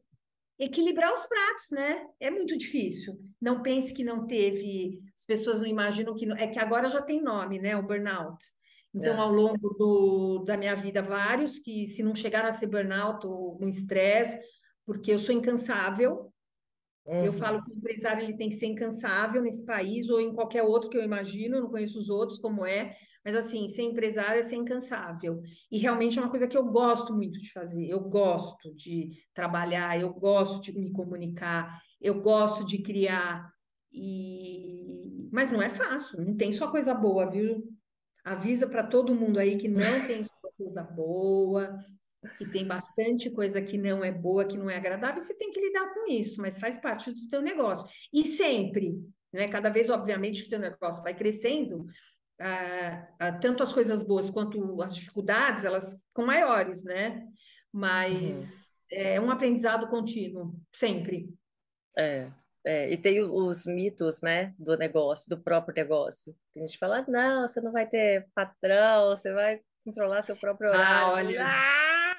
[0.58, 2.06] equilibrar os pratos, né?
[2.20, 3.18] É muito difícil.
[3.40, 7.02] Não pense que não teve, as pessoas não imaginam que não, é que agora já
[7.02, 7.76] tem nome, né?
[7.76, 8.38] O burnout.
[8.94, 12.68] Então, ao Ah, longo do, da minha vida, vários que, se não chegar a ser
[12.68, 14.38] burnout ou um estresse,
[14.86, 16.32] porque eu sou incansável,
[17.18, 20.34] eu falo uhum, que o empresário ele tem que ser incansável nesse país ou em
[20.34, 23.82] qualquer outro que eu imagino, eu não conheço os outros como é, mas assim, ser
[23.82, 25.42] empresário é ser incansável.
[25.70, 27.88] E realmente é uma coisa que eu gosto muito de fazer.
[27.88, 33.50] Eu gosto de trabalhar, eu gosto de me comunicar, eu gosto de criar.
[33.92, 35.28] E...
[35.32, 37.64] Mas não é fácil, não tem só coisa boa, viu?
[38.24, 41.78] Avisa para todo mundo aí que não tem só coisa boa
[42.38, 45.60] que tem bastante coisa que não é boa, que não é agradável, você tem que
[45.60, 47.87] lidar com isso, mas faz parte do teu negócio.
[48.12, 48.98] E sempre,
[49.32, 49.48] né?
[49.48, 51.87] Cada vez, obviamente, que o teu negócio vai crescendo,
[52.40, 57.11] ah, ah, tanto as coisas boas quanto as dificuldades, elas ficam maiores, né?
[57.11, 57.33] uhum.
[57.73, 61.29] Mas é um aprendizado contínuo, sempre.
[61.97, 62.31] É,
[62.64, 66.35] é, e tem os mitos, né, do negócio, do próprio negócio.
[66.53, 70.37] Tem gente que fala, "Ah, não, você não vai ter patrão, você vai controlar seu
[70.37, 71.29] próprio Ah, horário.
[71.29, 72.16] olha, Ah!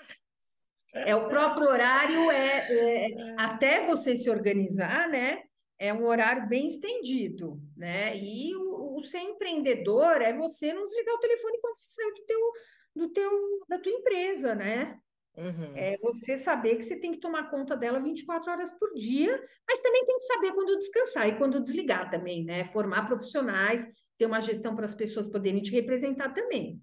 [0.93, 5.43] É o próprio horário, é, é- até você se organizar, né?
[5.77, 8.15] É um horário bem estendido, né?
[8.17, 8.55] E
[9.05, 12.51] ser empreendedor é você não desligar o telefone quando você sai do teu,
[12.95, 14.99] do teu, da tua empresa, né?
[15.37, 19.37] Uhum, É você saber que você tem que tomar conta dela 24 horas por dia,
[19.67, 22.65] mas também tem que saber quando descansar e quando desligar também, né?
[22.65, 23.85] Formar profissionais,
[24.17, 26.81] ter uma gestão para as pessoas poderem te representar também.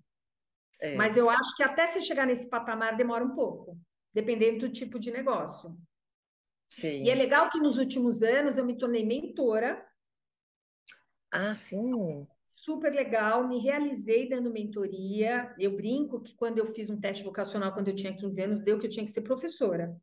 [0.97, 3.79] Mas é, eu acho que até você chegar nesse patamar demora um pouco,
[4.13, 5.77] dependendo do tipo de negócio.
[7.01, 7.19] E é sim.
[7.19, 9.85] legal que nos últimos anos eu me tornei mentora,
[11.33, 12.27] Ah, sim.
[12.57, 15.55] super legal, me realizei dando mentoria.
[15.59, 18.79] Eu brinco que quando eu fiz um teste vocacional, quando eu tinha 15 anos, deu
[18.79, 19.97] que eu tinha que ser professora.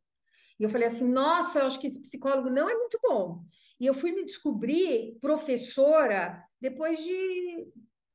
[0.58, 3.44] E eu falei assim: nossa, eu acho que esse psicólogo não é muito bom.
[3.80, 7.68] E eu fui me descobrir professora depois de.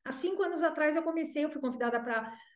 [0.06, 1.99] Há cinco anos atrás eu comecei, eu fui convidada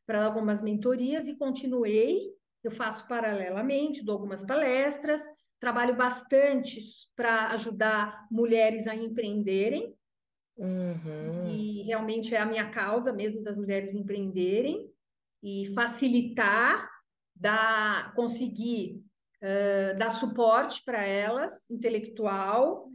[0.06, 2.20] para algumas mentorias e continuei.
[2.64, 5.22] Eu faço paralelamente, dou algumas palestras,
[5.60, 6.82] trabalho bastante
[7.16, 9.96] para ajudar mulheres a empreenderem,
[10.60, 11.50] Uhum.
[11.50, 14.92] e realmente é a minha causa mesmo das mulheres empreenderem
[15.42, 16.90] e facilitar,
[17.34, 19.02] dar, conseguir
[19.42, 22.90] eh, dar suporte para elas, intelectual,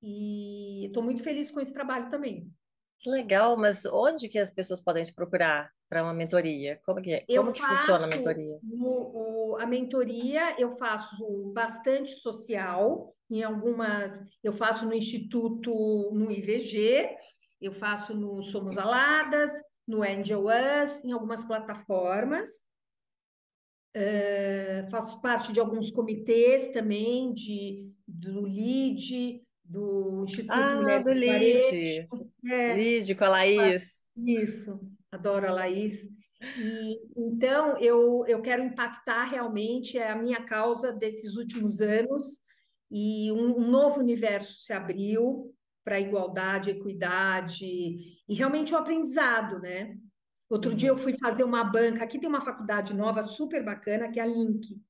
[0.00, 2.48] e estou muito feliz com esse trabalho também.
[3.00, 6.80] Que legal, mas onde que as pessoas podem te procurar para uma mentoria?
[6.84, 7.24] Como que é?
[7.28, 8.58] Eu Como que funciona a mentoria?
[8.62, 16.30] no- o- a mentoria, eu faço bastante social, em algumas, eu faço no Instituto, no
[16.30, 17.08] IVG,
[17.60, 19.50] eu faço no Somos Aladas,
[19.86, 22.48] no Angel Us, em algumas plataformas.
[23.94, 31.12] Eu faço parte de alguns comitês também, de, do LIDE, do Instituto Ah, Mulher do.
[31.12, 32.06] Lide.
[32.46, 34.04] É, Lide com a Laís.
[34.16, 36.08] isso, adoro a Laís.
[36.40, 42.40] E então eu, eu quero impactar realmente é a minha causa desses últimos anos
[42.90, 47.66] e um, um novo universo se abriu para igualdade, equidade
[48.28, 49.96] e realmente o aprendizado, né?
[50.48, 52.04] Outro dia eu Uhum, fui fazer uma banca.
[52.04, 54.80] Aqui tem uma faculdade nova super bacana que é a Link,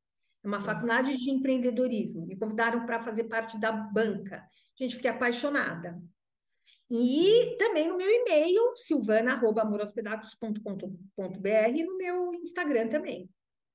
[0.43, 0.65] é uma uhum.
[0.65, 2.27] faculdade de empreendedorismo.
[2.27, 4.45] Me convidaram para fazer parte da banca.
[4.77, 6.01] Gente, fiquei apaixonada.
[6.91, 13.29] E também no meu e-mail, silvana.amorospedaços.com.br e no meu Instagram também.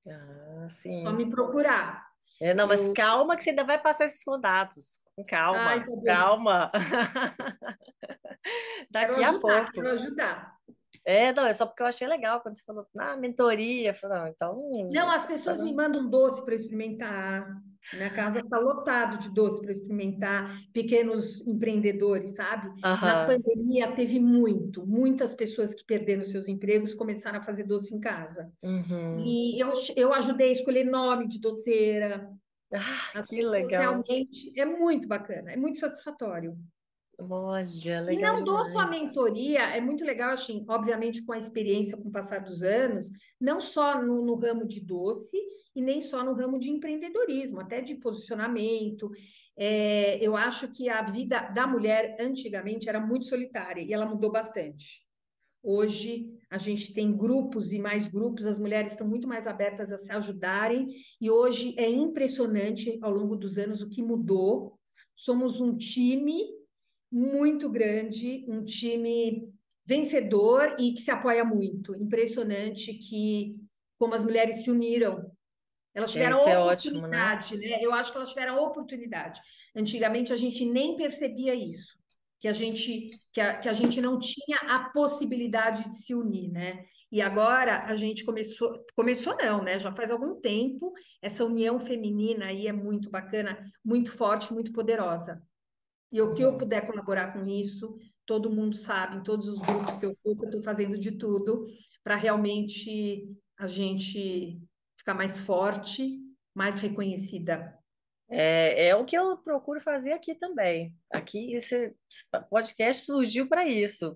[0.07, 1.03] Ah, Só sim.
[1.15, 2.12] me procurar.
[2.41, 5.01] É, não, mas Eu, calma que você ainda vai passar esses contatos.
[5.15, 5.23] Com
[5.55, 6.71] ai, Calma, tá calma.
[8.89, 9.81] Daqui a pouco.
[9.81, 10.57] ajudar.
[11.05, 13.89] É, não, é só porque eu achei legal quando você falou, ah, mentoria.
[13.89, 15.11] Eu falei, não, Não, então.
[15.11, 15.75] as tá pessoas me bom.
[15.75, 17.47] mandam doce para experimentar.
[17.91, 22.69] Minha casa está lotado de doce para experimentar, pequenos empreendedores, sabe?
[22.81, 23.27] Na Aham.
[23.27, 28.49] pandemia teve muito, muitas pessoas que perderam seus empregos começaram a fazer doce em casa.
[28.63, 29.19] Uhum.
[29.25, 32.29] E eu, eu ajudei a escolher nome de doceira.
[32.73, 33.81] Ah, As que legal.
[33.81, 36.57] realmente é muito bacana, é muito satisfatório.
[37.19, 38.89] Olha, E legal não dou só demais.
[38.89, 43.61] mentoria, é muito legal, assim, obviamente com a experiência, com o passar dos anos, não
[43.61, 45.37] só no, no ramo de doce
[45.75, 49.09] e nem só no ramo de empreendedorismo, até de posicionamento.
[49.55, 54.31] É, eu acho que a vida da mulher antigamente era muito solitária e ela mudou
[54.31, 55.03] bastante.
[55.61, 59.97] Hoje a gente tem grupos e mais grupos, as mulheres estão muito mais abertas a
[59.97, 60.89] se ajudarem,
[61.21, 64.77] e hoje é impressionante ao longo dos anos o que mudou.
[65.15, 66.43] Somos um time
[67.13, 69.47] muito grande, um time
[69.85, 71.95] vencedor e que se apoia muito.
[71.95, 73.57] Impressionante que
[73.99, 75.31] como as mulheres se uniram.
[75.93, 77.35] Elas É, tiveram isso a é ótimo, né?
[77.37, 77.77] oportunidade, né?
[77.81, 79.39] Eu acho que elas tiveram oportunidade.
[79.75, 81.97] Antigamente a gente nem percebia isso,
[82.39, 86.49] que a gente que a, que a gente não tinha a possibilidade de se unir,
[86.51, 86.85] né?
[87.11, 89.77] E agora a gente começou, começou não, né?
[89.79, 95.41] Já faz algum tempo, essa união feminina aí é muito bacana, muito forte, muito poderosa.
[96.13, 99.97] E o que eu puder colaborar com isso, todo mundo sabe, em todos os grupos
[99.97, 101.65] que eu estou, eu estou fazendo de tudo
[102.03, 104.61] para realmente a gente
[104.95, 106.19] ficar mais forte,
[106.53, 107.75] mais reconhecida.
[108.29, 110.95] É, é o que eu procuro fazer aqui também.
[111.11, 111.95] Aqui esse
[112.47, 114.15] podcast surgiu para isso.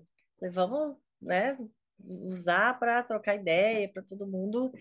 [0.52, 1.58] Vamos, né,
[2.04, 4.72] usar para trocar ideia, para todo mundo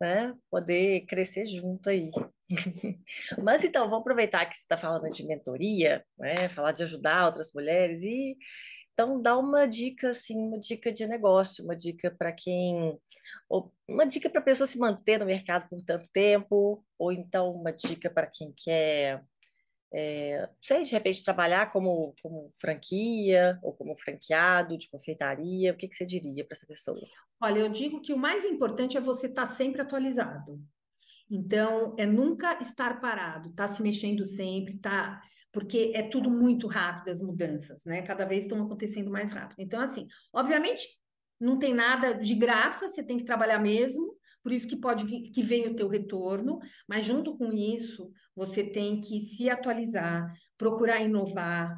[0.00, 2.10] né, poder crescer junto aí.
[3.42, 7.52] Mas então, vamos aproveitar que você está falando de mentoria, né, falar de ajudar outras
[7.52, 8.36] mulheres e
[8.92, 12.98] então dá uma dica assim, uma dica de negócio, uma dica para quem,
[13.88, 17.72] uma dica para a pessoa se manter no mercado por tanto tempo, ou então uma
[17.72, 19.22] dica para quem quer
[19.92, 25.88] é, sei, de repente trabalhar como, como franquia ou como franqueado de confeitaria, o que,
[25.88, 26.98] que você diria para essa pessoa?
[27.40, 30.60] Olha, eu digo que o mais importante é você estar tá sempre atualizado.
[31.30, 37.10] Então, é nunca estar parado, tá se mexendo sempre, tá porque é tudo muito rápido
[37.10, 38.02] as mudanças, né?
[38.02, 39.60] Cada vez estão acontecendo mais rápido.
[39.60, 40.86] Então, assim, obviamente
[41.40, 44.17] não tem nada de graça, você tem que trabalhar mesmo,
[44.48, 48.64] por isso que pode vir, que vem o teu retorno, mas junto com isso, você
[48.64, 51.76] tem que se atualizar, procurar inovar,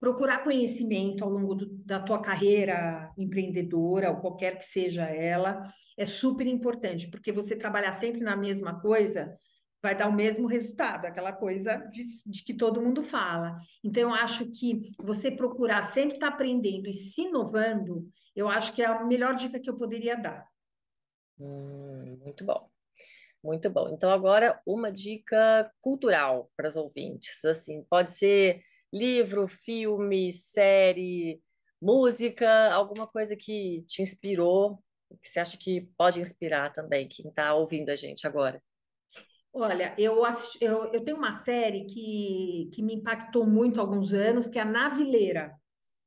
[0.00, 5.62] procurar conhecimento ao longo do, da tua carreira empreendedora, ou qualquer que seja ela,
[5.96, 9.32] é super importante, porque você trabalhar sempre na mesma coisa
[9.80, 13.56] vai dar o mesmo resultado, aquela coisa de, de que todo mundo fala.
[13.84, 18.82] Então, eu acho que você procurar sempre estar aprendendo e se inovando, eu acho que
[18.82, 20.44] é a melhor dica que eu poderia dar.
[21.40, 22.68] Hum, muito bom.
[23.42, 23.88] Muito bom.
[23.90, 27.44] Então, agora uma dica cultural para os ouvintes.
[27.44, 28.62] Assim, pode ser
[28.92, 31.42] livro, filme, série,
[31.80, 34.82] música, alguma coisa que te inspirou,
[35.22, 38.62] que você acha que pode inspirar também quem está ouvindo a gente agora.
[39.52, 44.12] Olha, eu, assisti, eu, eu tenho uma série que, que me impactou muito há alguns
[44.12, 45.54] anos, que é a Navileira.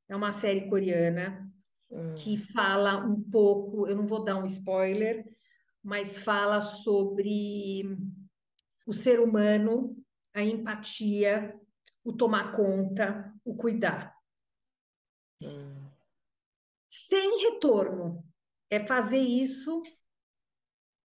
[0.08, 1.50] É uma série coreana
[1.94, 2.14] hum.
[2.16, 5.24] que fala um pouco, eu não vou dar um spoiler,
[5.82, 7.96] mas fala sobre
[8.86, 9.96] o ser humano,
[10.34, 11.58] a empatia,
[12.02, 14.14] o tomar conta, o cuidar.
[15.40, 15.88] Hum.
[16.88, 18.24] Sem retorno.
[18.70, 19.82] É fazer isso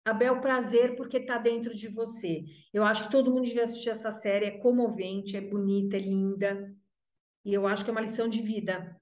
[0.04, 2.44] a bel prazer porque está dentro de você.
[2.72, 6.74] Eu acho que todo mundo devia assistir essa série, é comovente, é bonita, é linda.
[7.44, 8.98] E eu acho que é uma lição de vida.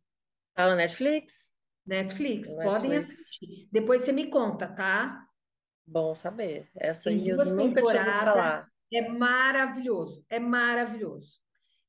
[0.57, 1.53] Fala Netflix?
[1.89, 2.65] Netflix, Netflix.
[2.65, 3.69] podem assistir.
[3.73, 5.27] Depois você me conta, tá?
[5.87, 6.69] Bom saber.
[6.77, 8.69] Essa aí eu nunca tinha ouvido falar.
[8.93, 11.41] É maravilhoso, é maravilhoso.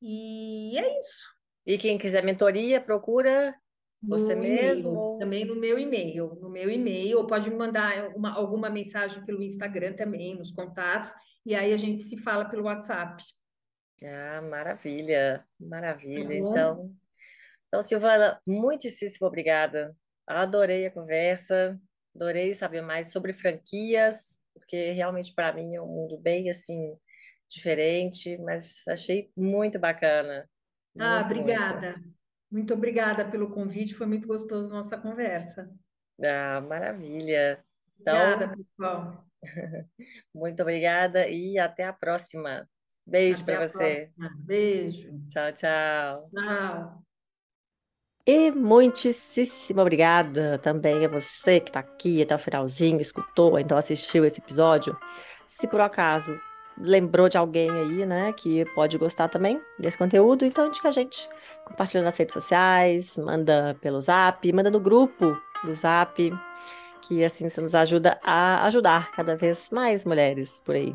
[0.01, 1.25] E é isso.
[1.65, 3.55] E quem quiser mentoria, procura
[4.03, 5.17] você no mesmo?
[5.17, 6.35] Também no meu e-mail.
[6.41, 11.13] No meu e-mail, ou pode me mandar uma, alguma mensagem pelo Instagram também, nos contatos,
[11.45, 13.23] e aí a gente se fala pelo WhatsApp.
[14.03, 16.27] Ah, maravilha, maravilha.
[16.27, 16.95] Tá então,
[17.67, 19.95] então, Silvana, muitíssimo obrigada.
[20.27, 21.79] Adorei a conversa,
[22.13, 26.95] adorei saber mais sobre franquias, porque realmente para mim é um mundo bem assim
[27.49, 30.49] diferente, mas achei muito bacana.
[30.99, 31.91] Ah, obrigada.
[31.93, 32.13] Muito.
[32.51, 35.69] muito obrigada pelo convite, foi muito gostoso a nossa conversa.
[36.23, 37.63] Ah, maravilha.
[37.99, 39.25] Então, obrigada, pessoal.
[40.33, 42.67] muito obrigada e até a próxima.
[43.05, 44.11] Beijo para você.
[44.17, 44.43] Próxima.
[44.45, 45.27] Beijo.
[45.27, 46.29] Tchau, tchau.
[46.35, 47.06] Tchau.
[48.29, 54.25] E muitíssimo obrigada também a você que está aqui até o finalzinho, escutou, então assistiu
[54.25, 54.97] esse episódio.
[55.45, 56.37] Se por acaso
[56.77, 61.29] lembrou de alguém aí, né, que pode gostar também desse conteúdo, então indica a gente.
[61.63, 66.29] Compartilha nas redes sociais, manda pelo zap, manda no grupo do zap,
[67.03, 70.93] que assim você nos ajuda a ajudar cada vez mais mulheres por aí.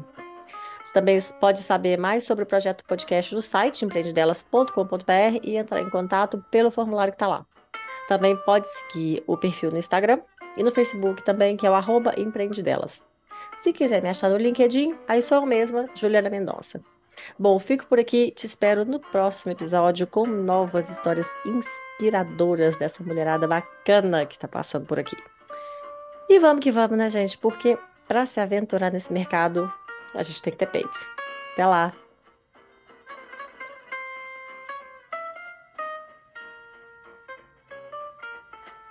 [0.93, 5.89] Você também pode saber mais sobre o projeto podcast no site empreendedelas.com.br e entrar em
[5.89, 7.47] contato pelo formulário que está lá.
[8.09, 10.21] Também pode seguir o perfil no Instagram
[10.55, 13.03] e no Facebook também, que é o arroba empreendedelas.
[13.57, 16.79] Se quiser me achar no LinkedIn, aí sou eu mesma, Juliana Mendonça.
[17.39, 23.49] Bom, fico por aqui, te espero no próximo episódio com novas histórias inspiradoras dessa mulherada
[23.49, 25.17] bacana que está passando por aqui.
[26.29, 27.39] E vamos que vamos, né, gente?
[27.39, 29.73] Porque para se aventurar nesse mercado,
[30.15, 30.99] a gente tem que ter peito.
[31.53, 31.93] Até lá!